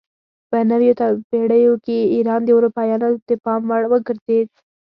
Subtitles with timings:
[0.49, 0.93] په نویو
[1.29, 4.49] پیړیو کې ایران د اروپایانو د پام وړ وګرځید.